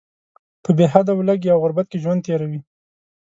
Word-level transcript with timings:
په 0.63 0.69
بې 0.77 0.85
حده 0.93 1.13
ولږې 1.15 1.49
او 1.53 1.59
غربت 1.63 1.87
کې 1.89 2.01
ژوند 2.03 2.23
تیروي. 2.25 2.59